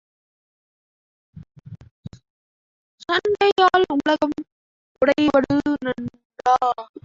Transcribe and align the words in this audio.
சண்டையால் 3.03 3.85
உலகம் 3.95 4.35
உடைவது 5.01 5.57
நன்றா? 5.85 6.55